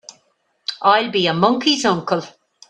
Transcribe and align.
I'll 0.81 1.11
be 1.11 1.27
a 1.27 1.33
monkey's 1.35 1.85
uncle! 1.85 2.23